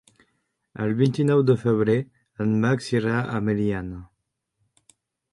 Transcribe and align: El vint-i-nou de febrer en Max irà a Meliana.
El 0.85 0.93
vint-i-nou 1.01 1.41
de 1.49 1.55
febrer 1.63 1.97
en 2.45 2.55
Max 2.63 2.87
irà 2.99 3.19
a 3.35 3.41
Meliana. 3.49 4.01